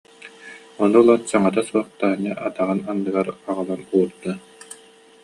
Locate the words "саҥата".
1.29-1.61